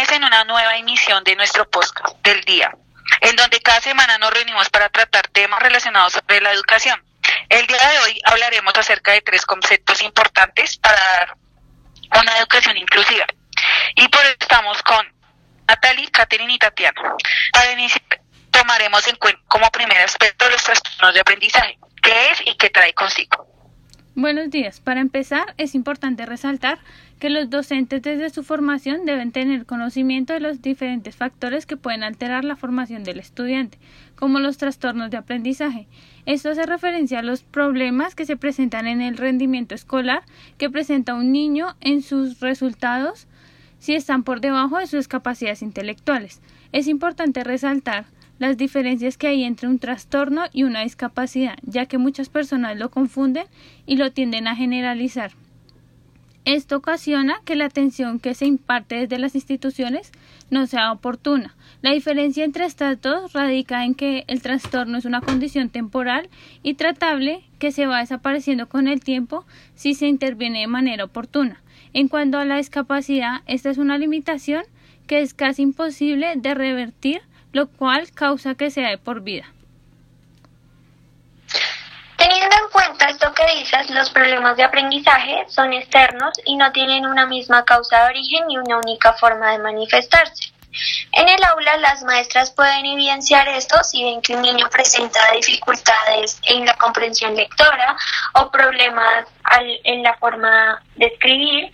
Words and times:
Bienvenidos 0.00 0.16
en 0.16 0.34
una 0.34 0.44
nueva 0.44 0.76
emisión 0.78 1.22
de 1.24 1.36
nuestro 1.36 1.68
podcast 1.68 2.16
del 2.22 2.40
día, 2.44 2.74
en 3.20 3.36
donde 3.36 3.60
cada 3.60 3.82
semana 3.82 4.16
nos 4.16 4.32
reunimos 4.32 4.70
para 4.70 4.88
tratar 4.88 5.28
temas 5.28 5.60
relacionados 5.60 6.14
sobre 6.14 6.40
la 6.40 6.52
educación. 6.52 7.04
El 7.50 7.66
día 7.66 7.76
de 7.76 7.98
hoy 7.98 8.18
hablaremos 8.24 8.72
acerca 8.78 9.12
de 9.12 9.20
tres 9.20 9.44
conceptos 9.44 10.00
importantes 10.00 10.78
para 10.78 10.96
dar 10.96 11.36
una 12.18 12.38
educación 12.38 12.78
inclusiva. 12.78 13.26
Y 13.94 14.08
por 14.08 14.24
eso 14.24 14.36
estamos 14.40 14.82
con 14.84 15.06
Natalie, 15.68 16.10
Catherine 16.10 16.54
y 16.54 16.58
Tatiana. 16.58 17.02
Para 17.52 17.72
iniciar, 17.72 18.22
tomaremos 18.50 19.06
en 19.06 19.16
cuenta 19.16 19.42
como 19.48 19.70
primer 19.70 19.98
aspecto 19.98 20.48
los 20.48 20.64
trastornos 20.64 21.12
de 21.12 21.20
aprendizaje, 21.20 21.78
qué 22.02 22.30
es 22.30 22.40
y 22.46 22.54
qué 22.56 22.70
trae 22.70 22.94
consigo. 22.94 23.46
Buenos 24.16 24.50
días. 24.50 24.80
Para 24.80 25.00
empezar, 25.00 25.54
es 25.56 25.76
importante 25.76 26.26
resaltar 26.26 26.80
que 27.20 27.30
los 27.30 27.48
docentes 27.48 28.02
desde 28.02 28.28
su 28.30 28.42
formación 28.42 29.04
deben 29.06 29.30
tener 29.30 29.66
conocimiento 29.66 30.32
de 30.32 30.40
los 30.40 30.60
diferentes 30.60 31.14
factores 31.14 31.64
que 31.64 31.76
pueden 31.76 32.02
alterar 32.02 32.44
la 32.44 32.56
formación 32.56 33.04
del 33.04 33.20
estudiante, 33.20 33.78
como 34.16 34.40
los 34.40 34.58
trastornos 34.58 35.12
de 35.12 35.16
aprendizaje. 35.16 35.86
Esto 36.26 36.50
hace 36.50 36.66
referencia 36.66 37.20
a 37.20 37.22
los 37.22 37.42
problemas 37.42 38.16
que 38.16 38.26
se 38.26 38.36
presentan 38.36 38.88
en 38.88 39.00
el 39.00 39.16
rendimiento 39.16 39.76
escolar 39.76 40.24
que 40.58 40.70
presenta 40.70 41.14
un 41.14 41.30
niño 41.30 41.76
en 41.80 42.02
sus 42.02 42.40
resultados 42.40 43.28
si 43.78 43.94
están 43.94 44.24
por 44.24 44.40
debajo 44.40 44.78
de 44.78 44.88
sus 44.88 45.06
capacidades 45.06 45.62
intelectuales. 45.62 46.40
Es 46.72 46.88
importante 46.88 47.44
resaltar 47.44 48.06
las 48.40 48.56
diferencias 48.56 49.18
que 49.18 49.28
hay 49.28 49.44
entre 49.44 49.68
un 49.68 49.78
trastorno 49.78 50.44
y 50.50 50.64
una 50.64 50.80
discapacidad, 50.80 51.58
ya 51.62 51.84
que 51.86 51.98
muchas 51.98 52.30
personas 52.30 52.76
lo 52.76 52.90
confunden 52.90 53.46
y 53.86 53.96
lo 53.96 54.10
tienden 54.10 54.48
a 54.48 54.56
generalizar. 54.56 55.32
Esto 56.46 56.76
ocasiona 56.78 57.42
que 57.44 57.54
la 57.54 57.66
atención 57.66 58.18
que 58.18 58.32
se 58.32 58.46
imparte 58.46 58.94
desde 58.96 59.18
las 59.18 59.34
instituciones 59.34 60.10
no 60.48 60.66
sea 60.66 60.90
oportuna. 60.90 61.54
La 61.82 61.92
diferencia 61.92 62.44
entre 62.44 62.64
estas 62.64 62.98
dos 63.02 63.34
radica 63.34 63.84
en 63.84 63.94
que 63.94 64.24
el 64.26 64.40
trastorno 64.40 64.96
es 64.96 65.04
una 65.04 65.20
condición 65.20 65.68
temporal 65.68 66.30
y 66.62 66.74
tratable 66.74 67.44
que 67.58 67.72
se 67.72 67.86
va 67.86 68.00
desapareciendo 68.00 68.70
con 68.70 68.88
el 68.88 69.00
tiempo 69.00 69.44
si 69.74 69.92
se 69.92 70.08
interviene 70.08 70.60
de 70.60 70.66
manera 70.66 71.04
oportuna. 71.04 71.60
En 71.92 72.08
cuanto 72.08 72.38
a 72.38 72.46
la 72.46 72.56
discapacidad, 72.56 73.42
esta 73.46 73.68
es 73.68 73.76
una 73.76 73.98
limitación 73.98 74.62
que 75.06 75.20
es 75.20 75.34
casi 75.34 75.60
imposible 75.60 76.36
de 76.36 76.54
revertir 76.54 77.20
lo 77.52 77.68
cual 77.68 78.10
causa 78.12 78.54
que 78.54 78.70
sea 78.70 78.90
de 78.90 78.98
por 78.98 79.20
vida. 79.22 79.44
Teniendo 82.16 82.54
en 82.54 82.70
cuenta 82.70 83.08
esto 83.08 83.32
que 83.32 83.58
dices, 83.58 83.90
los 83.90 84.10
problemas 84.10 84.56
de 84.56 84.64
aprendizaje 84.64 85.44
son 85.48 85.72
externos 85.72 86.32
y 86.44 86.56
no 86.56 86.70
tienen 86.70 87.06
una 87.06 87.26
misma 87.26 87.64
causa 87.64 88.04
de 88.04 88.10
origen 88.10 88.46
ni 88.46 88.58
una 88.58 88.76
única 88.76 89.14
forma 89.14 89.52
de 89.52 89.58
manifestarse. 89.58 90.52
En 91.12 91.28
el 91.28 91.42
aula 91.44 91.76
las 91.78 92.02
maestras 92.04 92.50
pueden 92.52 92.86
evidenciar 92.86 93.48
esto 93.48 93.82
si 93.82 94.04
ven 94.04 94.22
que 94.22 94.34
un 94.34 94.42
niño 94.42 94.68
presenta 94.70 95.20
dificultades 95.32 96.40
en 96.44 96.64
la 96.64 96.76
comprensión 96.76 97.34
lectora 97.34 97.96
o 98.34 98.50
problemas 98.50 99.26
en 99.84 100.02
la 100.02 100.14
forma 100.18 100.82
de 100.96 101.06
escribir 101.06 101.72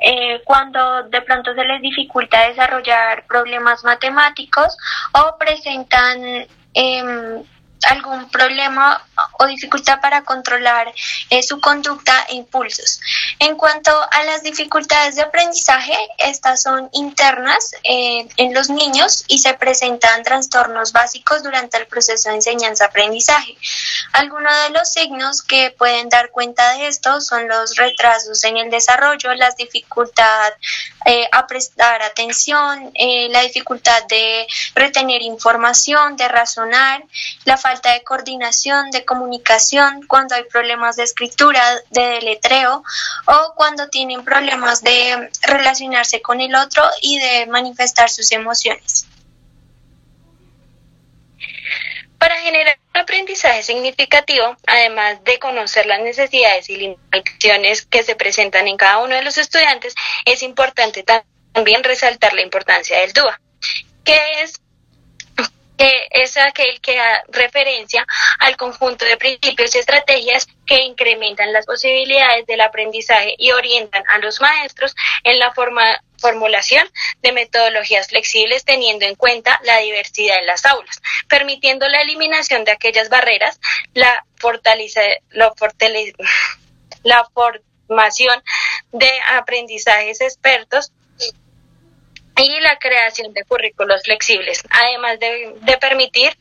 eh, 0.00 0.40
cuando 0.44 1.02
de 1.04 1.20
pronto 1.22 1.54
se 1.54 1.64
les 1.64 1.82
dificulta 1.82 2.48
desarrollar 2.48 3.26
problemas 3.26 3.82
matemáticos 3.82 4.76
o 5.12 5.36
presentan 5.38 6.46
eh, 6.74 7.42
algún 7.86 8.28
problema 8.30 9.02
o 9.38 9.46
dificultad 9.46 10.00
para 10.00 10.22
controlar 10.22 10.92
eh, 11.30 11.42
su 11.42 11.60
conducta 11.60 12.26
e 12.28 12.34
impulsos. 12.34 13.00
En 13.38 13.56
cuanto 13.56 13.90
a 14.10 14.24
las 14.24 14.42
dificultades 14.42 15.16
de 15.16 15.22
aprendizaje, 15.22 15.96
estas 16.18 16.62
son 16.62 16.88
internas 16.92 17.72
eh, 17.84 18.28
en 18.36 18.54
los 18.54 18.70
niños 18.70 19.24
y 19.28 19.38
se 19.38 19.54
presentan 19.54 20.22
trastornos 20.22 20.92
básicos 20.92 21.42
durante 21.42 21.78
el 21.78 21.86
proceso 21.86 22.28
de 22.28 22.36
enseñanza-aprendizaje. 22.36 23.56
Algunos 24.12 24.52
de 24.64 24.70
los 24.70 24.90
signos 24.92 25.42
que 25.42 25.74
pueden 25.76 26.08
dar 26.08 26.30
cuenta 26.30 26.74
de 26.74 26.88
esto 26.88 27.20
son 27.20 27.48
los 27.48 27.76
retrasos 27.76 28.42
en 28.44 28.56
el 28.56 28.70
desarrollo, 28.70 29.34
la 29.34 29.50
dificultad 29.50 30.52
eh, 31.04 31.28
a 31.32 31.46
prestar 31.46 32.02
atención, 32.02 32.92
la 33.30 33.42
dificultad 33.42 34.02
de 34.08 34.46
retener 34.74 35.22
información, 35.22 36.16
de 36.16 36.28
razonar, 36.28 37.02
la 37.44 37.56
falta 37.56 37.67
de 37.76 38.02
coordinación, 38.02 38.90
de 38.90 39.04
comunicación, 39.04 40.06
cuando 40.06 40.34
hay 40.34 40.44
problemas 40.44 40.96
de 40.96 41.04
escritura, 41.04 41.62
de 41.90 42.02
deletreo 42.02 42.82
o 43.26 43.54
cuando 43.56 43.88
tienen 43.88 44.24
problemas 44.24 44.82
de 44.82 45.30
relacionarse 45.42 46.22
con 46.22 46.40
el 46.40 46.54
otro 46.54 46.82
y 47.02 47.18
de 47.18 47.46
manifestar 47.46 48.08
sus 48.10 48.32
emociones. 48.32 49.06
Para 52.18 52.36
generar 52.40 52.78
un 52.94 53.00
aprendizaje 53.00 53.62
significativo, 53.62 54.56
además 54.66 55.22
de 55.22 55.38
conocer 55.38 55.86
las 55.86 56.00
necesidades 56.00 56.68
y 56.68 56.76
limitaciones 56.76 57.86
que 57.86 58.02
se 58.02 58.16
presentan 58.16 58.66
en 58.66 58.76
cada 58.76 58.98
uno 58.98 59.14
de 59.14 59.22
los 59.22 59.38
estudiantes, 59.38 59.94
es 60.24 60.42
importante 60.42 61.04
también 61.04 61.84
resaltar 61.84 62.32
la 62.32 62.42
importancia 62.42 62.98
del 62.98 63.12
DUA, 63.12 63.40
que 64.04 64.42
es 64.42 64.60
que 65.78 66.08
es 66.10 66.36
aquel 66.36 66.80
que 66.80 66.96
da 66.96 67.24
referencia 67.28 68.04
al 68.40 68.56
conjunto 68.56 69.04
de 69.04 69.16
principios 69.16 69.74
y 69.74 69.78
estrategias 69.78 70.48
que 70.66 70.82
incrementan 70.82 71.52
las 71.52 71.66
posibilidades 71.66 72.46
del 72.46 72.60
aprendizaje 72.60 73.36
y 73.38 73.52
orientan 73.52 74.02
a 74.08 74.18
los 74.18 74.40
maestros 74.40 74.94
en 75.22 75.38
la 75.38 75.52
forma, 75.52 76.02
formulación 76.18 76.86
de 77.22 77.32
metodologías 77.32 78.08
flexibles 78.08 78.64
teniendo 78.64 79.06
en 79.06 79.14
cuenta 79.14 79.60
la 79.64 79.78
diversidad 79.78 80.40
en 80.40 80.46
las 80.46 80.66
aulas, 80.66 81.00
permitiendo 81.28 81.88
la 81.88 82.02
eliminación 82.02 82.64
de 82.64 82.72
aquellas 82.72 83.08
barreras, 83.08 83.60
la, 83.94 84.24
fortalece, 84.36 85.22
la, 85.30 85.52
formación 87.32 88.42
de 88.90 89.10
aprendizajes 89.32 90.20
expertos 90.20 90.92
la 92.68 92.78
creación 92.78 93.32
de 93.32 93.44
currículos 93.44 94.02
flexibles, 94.02 94.62
además 94.68 95.18
de, 95.18 95.78
permitir 95.80 96.36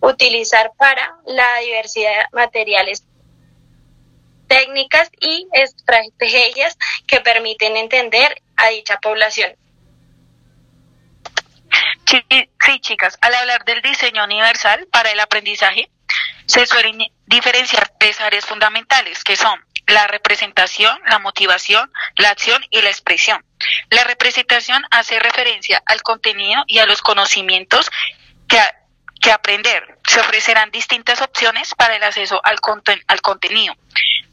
utilizar 0.00 0.70
para 0.78 1.16
la 1.26 1.58
diversidad 1.58 2.10
de 2.10 2.26
materiales 2.32 3.04
técnicas 4.46 5.10
y 5.20 5.48
estrategias 5.52 6.76
que 7.06 7.20
permiten 7.20 7.76
entender 7.76 8.42
a 8.56 8.68
dicha 8.68 8.98
población. 8.98 9.56
Sí, 12.06 12.80
chicas, 12.80 13.18
al 13.20 13.34
hablar 13.34 13.64
del 13.64 13.80
diseño 13.82 14.24
universal 14.24 14.86
para 14.92 15.10
el 15.10 15.18
aprendizaje, 15.18 15.90
se 16.46 16.66
suelen 16.66 16.98
diferenciar 17.26 17.92
tres 17.98 18.20
áreas 18.20 18.44
fundamentales, 18.44 19.24
que 19.24 19.36
son 19.36 19.58
la 19.86 20.06
representación, 20.06 20.98
la 21.08 21.18
motivación, 21.18 21.90
la 22.16 22.30
acción 22.30 22.64
y 22.70 22.80
la 22.82 22.90
expresión. 22.90 23.44
La 23.90 24.04
representación 24.04 24.84
hace 24.90 25.18
referencia 25.18 25.82
al 25.86 26.02
contenido 26.02 26.62
y 26.66 26.78
a 26.78 26.86
los 26.86 27.02
conocimientos 27.02 27.90
que, 28.48 28.58
que 29.20 29.32
aprender. 29.32 29.98
Se 30.06 30.20
ofrecerán 30.20 30.70
distintas 30.70 31.20
opciones 31.20 31.74
para 31.74 31.96
el 31.96 32.02
acceso 32.02 32.40
al, 32.44 32.58
al 33.06 33.20
contenido, 33.20 33.74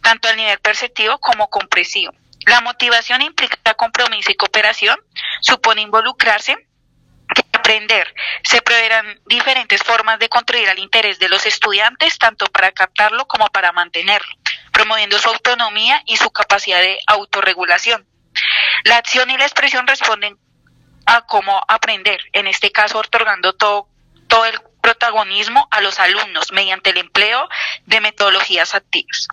tanto 0.01 0.27
al 0.27 0.37
nivel 0.37 0.59
perceptivo 0.59 1.19
como 1.19 1.49
compresivo. 1.49 2.13
La 2.45 2.61
motivación 2.61 3.21
implica 3.21 3.73
compromiso 3.73 4.31
y 4.31 4.35
cooperación, 4.35 4.99
supone 5.41 5.81
involucrarse, 5.81 6.57
aprender. 7.53 8.13
Se 8.43 8.61
preverán 8.61 9.19
diferentes 9.25 9.83
formas 9.83 10.19
de 10.19 10.29
construir 10.29 10.69
el 10.69 10.79
interés 10.79 11.19
de 11.19 11.29
los 11.29 11.45
estudiantes, 11.45 12.17
tanto 12.17 12.45
para 12.47 12.71
captarlo 12.71 13.27
como 13.27 13.47
para 13.47 13.71
mantenerlo 13.71 14.33
promoviendo 14.79 15.19
su 15.19 15.27
autonomía 15.27 16.01
y 16.05 16.15
su 16.15 16.29
capacidad 16.31 16.79
de 16.79 16.99
autorregulación. 17.05 18.07
La 18.85 18.95
acción 18.95 19.29
y 19.29 19.37
la 19.37 19.43
expresión 19.43 19.85
responden 19.85 20.37
a 21.05 21.25
cómo 21.25 21.61
aprender, 21.67 22.21
en 22.31 22.47
este 22.47 22.71
caso 22.71 22.99
otorgando 22.99 23.51
todo, 23.51 23.89
todo 24.29 24.45
el 24.45 24.57
protagonismo 24.81 25.67
a 25.69 25.81
los 25.81 25.99
alumnos 25.99 26.53
mediante 26.53 26.91
el 26.91 26.97
empleo 26.97 27.49
de 27.87 27.99
metodologías 27.99 28.73
activas. 28.73 29.27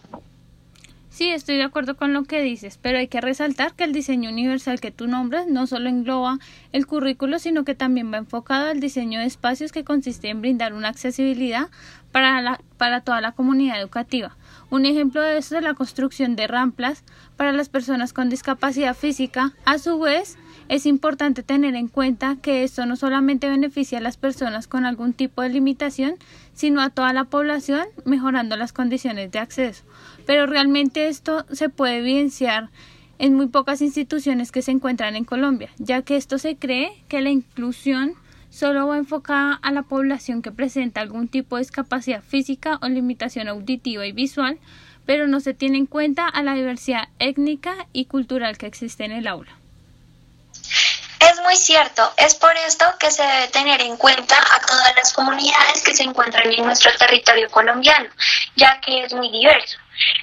Sí, 1.17 1.31
estoy 1.31 1.57
de 1.57 1.63
acuerdo 1.63 1.97
con 1.97 2.13
lo 2.13 2.25
que 2.25 2.43
dices, 2.43 2.79
pero 2.83 2.99
hay 2.99 3.07
que 3.07 3.23
resaltar 3.23 3.75
que 3.75 3.85
el 3.85 3.93
diseño 3.93 4.29
universal 4.29 4.81
que 4.81 4.91
tú 4.91 5.07
nombras 5.07 5.47
no 5.47 5.67
solo 5.67 5.89
engloba 5.89 6.39
el 6.73 6.87
currículo, 6.87 7.39
sino 7.39 7.65
que 7.65 7.75
también 7.75 8.13
va 8.13 8.19
enfocado 8.19 8.69
al 8.69 8.81
diseño 8.81 9.21
de 9.21 9.27
espacios 9.27 9.73
que 9.73 9.85
consiste 9.85 10.29
en 10.29 10.43
brindar 10.43 10.75
una 10.75 10.89
accesibilidad 10.89 11.69
para, 12.17 12.41
la, 12.41 12.61
para 12.79 13.03
toda 13.03 13.21
la 13.21 13.33
comunidad 13.33 13.79
educativa. 13.79 14.39
Un 14.71 14.87
ejemplo 14.87 15.21
de 15.21 15.37
esto 15.37 15.59
es 15.59 15.63
la 15.63 15.75
construcción 15.75 16.35
de 16.35 16.47
rampas 16.47 17.05
para 17.37 17.53
las 17.53 17.69
personas 17.69 18.15
con 18.15 18.31
discapacidad 18.31 18.97
física. 18.97 19.53
A 19.67 19.77
su 19.77 19.99
vez, 19.99 20.39
es 20.71 20.87
importante 20.87 21.43
tener 21.43 21.75
en 21.75 21.89
cuenta 21.89 22.39
que 22.41 22.65
esto 22.65 22.87
no 22.87 22.97
solamente 22.97 23.51
beneficia 23.51 23.99
a 23.99 24.01
las 24.01 24.17
personas 24.17 24.67
con 24.67 24.87
algún 24.87 25.13
tipo 25.13 25.43
de 25.43 25.51
limitación, 25.51 26.15
sino 26.55 26.81
a 26.81 26.89
toda 26.89 27.13
la 27.13 27.25
población, 27.25 27.87
mejorando 28.07 28.57
las 28.57 28.73
condiciones 28.73 29.31
de 29.31 29.39
acceso 29.39 29.85
pero 30.27 30.47
realmente 30.47 31.09
esto 31.09 31.47
se 31.53 31.69
puede 31.69 31.99
evidenciar 31.99 32.71
en 33.19 33.35
muy 33.35 33.47
pocas 33.47 33.81
instituciones 33.83 34.53
que 34.53 34.61
se 34.61 34.73
encuentran 34.73 35.17
en 35.17 35.25
Colombia, 35.25 35.71
ya 35.79 36.01
que 36.01 36.17
esto 36.17 36.39
se 36.39 36.57
cree 36.57 36.91
que 37.09 37.21
la 37.21 37.31
inclusión 37.31 38.15
solo 38.57 38.87
va 38.87 38.97
enfocada 38.97 39.59
a 39.63 39.71
la 39.71 39.83
población 39.83 40.41
que 40.41 40.51
presenta 40.51 41.03
algún 41.03 41.29
tipo 41.29 41.57
de 41.57 41.63
discapacidad 41.63 42.23
física 42.23 42.79
o 42.81 42.89
limitación 42.89 43.49
auditiva 43.49 44.07
y 44.07 44.13
visual, 44.13 44.59
pero 45.05 45.27
no 45.27 45.41
se 45.41 45.53
tiene 45.53 45.77
en 45.77 45.87
cuenta 45.87 46.27
a 46.27 46.43
la 46.43 46.55
diversidad 46.55 47.09
étnica 47.19 47.75
y 47.93 48.07
cultural 48.07 48.57
que 48.57 48.67
existe 48.67 49.05
en 49.05 49.13
el 49.13 49.27
aula. 49.27 49.53
Es 51.21 51.41
muy 51.43 51.57
cierto, 51.57 52.11
es 52.17 52.35
por 52.35 52.53
esto 52.67 52.87
que 52.99 53.11
se 53.11 53.23
debe 53.23 53.49
tener 53.49 53.83
en 53.83 53.97
cuenta 53.99 54.37
a 54.39 54.61
todas 54.67 54.95
las 54.97 55.13
comunidades 55.13 55.83
que 55.85 55.95
se 55.95 56.05
encuentran 56.05 56.51
en 56.51 56.65
nuestro 56.65 56.91
territorio 56.97 57.51
colombiano, 57.51 58.09
ya 58.55 58.81
que 58.81 59.05
es 59.05 59.13
muy 59.13 59.31
diverso. 59.31 59.77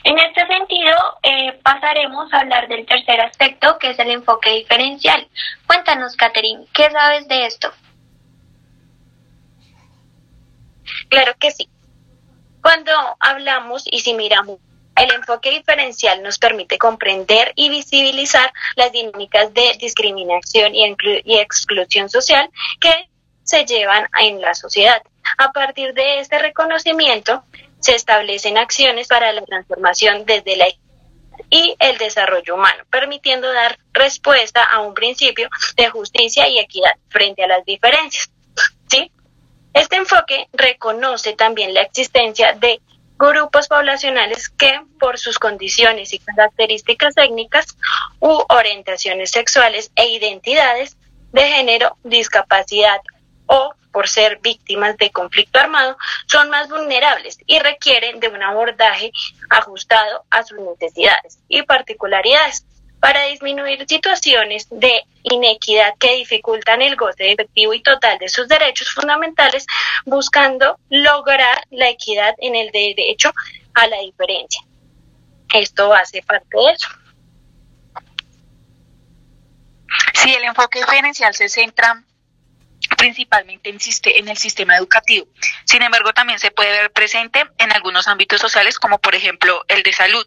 En 0.03 0.18
este 0.18 0.45
sentido, 0.47 0.95
eh, 1.21 1.59
pasaremos 1.63 2.33
a 2.33 2.39
hablar 2.39 2.68
del 2.68 2.85
tercer 2.85 3.21
aspecto, 3.21 3.77
que 3.77 3.91
es 3.91 4.00
el 4.00 4.09
enfoque 4.09 4.51
diferencial. 4.51 5.27
Cuéntanos, 5.68 6.15
Catherine, 6.15 6.65
¿qué 6.74 6.89
sabes 6.91 7.27
de 7.27 7.45
esto? 7.45 7.71
Claro 11.10 11.34
que 11.40 11.51
sí. 11.51 11.69
Cuando 12.62 12.92
hablamos 13.19 13.84
y 13.86 14.00
si 14.00 14.13
miramos 14.13 14.60
el 14.95 15.12
enfoque 15.12 15.50
diferencial 15.50 16.22
nos 16.22 16.38
permite 16.38 16.78
comprender 16.78 17.51
y 17.56 17.69
visibilizar 17.69 18.54
las 18.75 18.92
dinámicas 18.92 19.54
de 19.54 19.75
discriminación 19.80 20.75
y, 20.75 21.40
exclusión 21.40 22.10
social 22.10 22.50
que 22.80 23.10
se 23.44 23.66
llevan 23.66 24.07
en 24.19 24.40
la 24.40 24.54
sociedad. 24.54 25.01
A 25.38 25.51
partir 25.51 25.94
de 25.94 26.19
este 26.19 26.40
reconocimiento, 26.40 27.44
se 27.80 27.95
establecen 27.95 28.57
acciones 28.57 29.07
para 29.07 29.34
la 29.34 29.42
transformación 29.42 30.25
desde 30.25 30.56
la 30.56 30.68
y 31.50 31.75
el 31.80 31.98
desarrollo 31.98 32.56
humano, 32.56 32.84
permitiendo 32.90 33.51
dar 33.51 33.78
respuesta 33.92 34.63
a 34.63 34.80
un 34.81 34.94
principio 34.94 35.50
de 35.75 35.90
justicia 35.90 36.48
y 36.48 36.60
equidad 36.60 36.94
frente 37.10 37.44
a 37.44 37.48
las 37.48 37.66
diferencias. 37.66 38.31
¿sí? 38.88 39.12
Este 39.73 39.95
enfoque 39.95 40.47
reconoce 40.53 41.33
también 41.33 41.73
la 41.73 41.81
existencia 41.81 42.53
de 42.53 42.81
grupos 43.17 43.67
poblacionales 43.67 44.49
que, 44.49 44.81
por 44.99 45.17
sus 45.17 45.39
condiciones 45.39 46.13
y 46.13 46.19
características 46.19 47.15
técnicas 47.15 47.77
u 48.19 48.43
orientaciones 48.49 49.31
sexuales 49.31 49.91
e 49.95 50.07
identidades 50.07 50.97
de 51.31 51.41
género, 51.43 51.97
discapacidad 52.03 53.01
o 53.47 53.73
por 53.91 54.07
ser 54.07 54.39
víctimas 54.41 54.97
de 54.97 55.11
conflicto 55.11 55.59
armado, 55.59 55.97
son 56.27 56.49
más 56.49 56.67
vulnerables 56.67 57.37
y 57.45 57.59
requieren 57.59 58.19
de 58.19 58.27
un 58.27 58.41
abordaje 58.41 59.11
ajustado 59.49 60.25
a 60.29 60.43
sus 60.43 60.59
necesidades 60.59 61.39
y 61.47 61.61
particularidades 61.63 62.65
para 63.03 63.25
disminuir 63.25 63.85
situaciones 63.85 64.65
de 64.71 65.03
inequidad 65.23 65.94
que 66.00 66.15
dificultan 66.15 66.81
el 66.81 66.95
goce 66.95 67.33
efectivo 67.33 67.73
y 67.73 67.83
total 67.83 68.17
de 68.17 68.29
sus 68.29 68.47
derechos 68.47 68.94
fundamentales, 68.94 69.65
buscando 70.05 70.79
lograr 70.89 71.61
la 71.69 71.89
equidad 71.89 72.33
en 72.38 72.55
el 72.55 72.71
derecho 72.71 73.33
a 73.73 73.88
la 73.88 74.00
diferencia. 74.00 74.61
Esto 75.53 75.94
hace 75.94 76.21
parte 76.21 76.47
de 76.57 76.71
eso. 76.71 76.88
Sí, 80.13 80.33
el 80.33 80.45
enfoque 80.45 80.79
diferencial 80.79 81.33
se 81.33 81.49
centra 81.49 82.01
principalmente 82.97 83.69
en, 83.69 84.27
el 84.29 84.38
sistema 84.38 84.77
educativo. 84.77 85.27
Sin 85.65 85.81
embargo, 85.81 86.13
también 86.13 86.39
se 86.39 86.51
puede 86.51 86.71
ver 86.71 86.89
presente 86.94 87.44
en 87.57 87.73
algunos 87.73 88.07
ámbitos 88.07 88.39
sociales, 88.39 88.79
como 88.79 88.99
por 88.99 89.13
ejemplo 89.13 89.65
el 89.67 89.83
de 89.83 89.91
salud. 89.91 90.25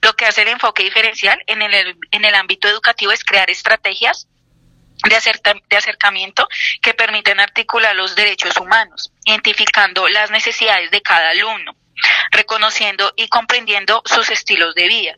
Lo 0.00 0.14
que 0.14 0.26
hace 0.26 0.42
el 0.42 0.48
enfoque 0.48 0.82
diferencial 0.82 1.42
en 1.46 1.62
el, 1.62 1.96
en 2.10 2.24
el 2.24 2.34
ámbito 2.34 2.68
educativo 2.68 3.12
es 3.12 3.24
crear 3.24 3.50
estrategias 3.50 4.28
de, 5.08 5.60
de 5.68 5.76
acercamiento 5.76 6.48
que 6.80 6.94
permiten 6.94 7.40
articular 7.40 7.94
los 7.94 8.14
derechos 8.14 8.56
humanos, 8.58 9.12
identificando 9.24 10.08
las 10.08 10.30
necesidades 10.30 10.90
de 10.90 11.02
cada 11.02 11.30
alumno, 11.30 11.74
reconociendo 12.30 13.12
y 13.16 13.28
comprendiendo 13.28 14.02
sus 14.04 14.30
estilos 14.30 14.74
de 14.74 14.88
vida, 14.88 15.16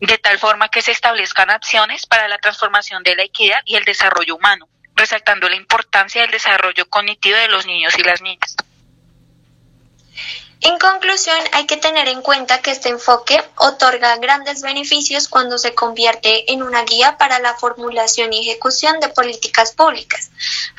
de 0.00 0.18
tal 0.18 0.38
forma 0.38 0.68
que 0.68 0.82
se 0.82 0.92
establezcan 0.92 1.50
acciones 1.50 2.06
para 2.06 2.28
la 2.28 2.38
transformación 2.38 3.02
de 3.02 3.16
la 3.16 3.22
equidad 3.22 3.62
y 3.64 3.76
el 3.76 3.84
desarrollo 3.84 4.36
humano 4.36 4.68
resaltando 5.00 5.48
la 5.48 5.56
importancia 5.56 6.20
del 6.20 6.30
desarrollo 6.30 6.88
cognitivo 6.88 7.36
de 7.36 7.48
los 7.48 7.66
niños 7.66 7.98
y 7.98 8.02
las 8.02 8.20
niñas. 8.20 8.54
En 10.70 10.78
conclusión, 10.78 11.36
hay 11.50 11.66
que 11.66 11.78
tener 11.78 12.06
en 12.06 12.22
cuenta 12.22 12.62
que 12.62 12.70
este 12.70 12.90
enfoque 12.90 13.42
otorga 13.56 14.16
grandes 14.18 14.62
beneficios 14.62 15.26
cuando 15.26 15.58
se 15.58 15.74
convierte 15.74 16.52
en 16.52 16.62
una 16.62 16.84
guía 16.84 17.18
para 17.18 17.40
la 17.40 17.54
formulación 17.54 18.32
y 18.32 18.48
ejecución 18.48 19.00
de 19.00 19.08
políticas 19.08 19.72
públicas. 19.72 20.30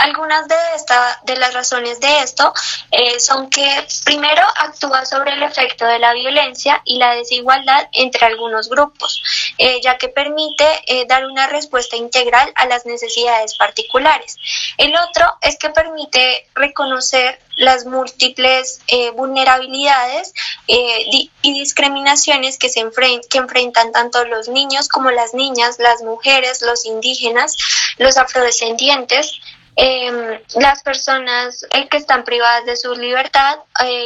Algunas 0.02 0.48
de, 0.48 0.56
esta, 0.76 1.22
de 1.26 1.38
las 1.38 1.54
razones 1.54 2.00
de 2.00 2.24
esto 2.24 2.52
eh, 2.90 3.20
son 3.20 3.52
que, 3.52 3.86
primero, 4.04 4.42
actúa 4.58 5.06
sobre 5.06 5.34
el 5.34 5.44
efecto 5.44 5.86
de 5.86 6.00
la 6.00 6.14
violencia 6.14 6.82
y 6.86 6.98
la 6.98 7.14
desigualdad 7.14 7.88
entre 7.92 8.26
algunos 8.26 8.68
grupos, 8.68 9.22
eh, 9.60 9.80
ya 9.84 10.00
que 10.00 10.08
permite 10.10 10.66
eh, 10.88 11.06
dar 11.08 11.28
una 11.28 11.46
respuesta 11.46 11.98
integral 11.98 12.52
a 12.56 12.66
las 12.66 12.88
necesidades 12.88 13.56
particulares. 13.56 14.38
El 14.80 14.96
otro 14.96 15.38
es 15.42 15.58
que 15.60 15.70
permite 15.70 16.48
reconocer 16.56 17.40
las 17.58 17.86
múltiples 17.86 18.82
vulnerabilidades 19.16 20.34
y 20.66 21.30
discriminaciones 21.44 22.58
que, 22.58 22.70
se 22.70 22.84
que 23.30 23.38
enfrentan 23.38 23.92
tanto 23.92 24.26
los 24.26 24.48
niños 24.48 24.88
como 24.88 25.12
las 25.12 25.36
niñas, 25.36 25.78
las 25.78 26.02
mujeres, 26.02 26.64
los 26.64 26.86
indígenas, 26.86 27.56
los 27.98 28.18
afrodescendientes, 28.18 29.40
em, 29.76 30.40
las 30.56 30.84
personas 30.84 31.66
eh, 31.74 31.88
que 31.88 31.98
están 31.98 32.24
privadas 32.24 32.66
de 32.66 32.76
su 32.76 32.94
libertad, 32.94 33.60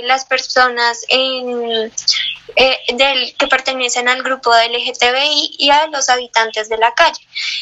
las 0.03 0.25
personas 0.25 1.05
en, 1.09 1.91
eh, 2.57 2.79
del, 2.93 3.35
que 3.35 3.47
pertenecen 3.47 4.07
al 4.07 4.23
grupo 4.23 4.53
de 4.53 4.69
LGTBI 4.69 5.55
y 5.57 5.69
a 5.71 5.87
los 5.87 6.07
habitantes 6.09 6.69
de 6.69 6.77
la 6.77 6.93
calle. 6.93 7.19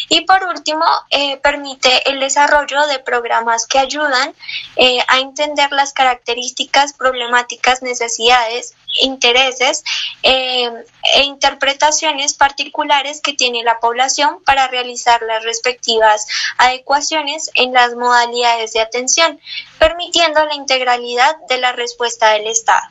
Y 0.10 0.22
por 0.22 0.44
último, 0.44 0.86
eh, 1.10 1.38
permite 1.38 2.10
el 2.10 2.20
desarrollo 2.20 2.86
de 2.86 3.00
programas 3.00 3.66
que 3.66 3.80
ayudan 3.80 4.36
eh, 4.76 5.00
a 5.08 5.20
entender 5.20 5.72
las 5.72 5.94
características, 5.94 6.94
problemáticas, 6.94 7.82
necesidades, 7.82 8.76
intereses 9.02 9.84
e 10.22 10.70
interpretaciones 11.24 12.36
particulares 12.36 13.22
que 13.22 13.34
tiene 13.34 13.64
la 13.64 13.80
población 13.80 14.44
para 14.46 14.68
realizar 14.68 15.24
las 15.24 15.44
respectivas 15.44 16.28
adecuaciones 16.60 17.50
en 17.56 17.74
las 17.74 17.96
modalidades 17.96 18.74
de 18.74 18.82
atención, 18.82 19.40
permitiendo 19.80 20.46
la 20.46 20.54
integralidad 20.54 21.36
de 21.50 21.58
la 21.58 21.72
respuesta 21.72 22.34
del 22.34 22.46
Estado. 22.46 22.88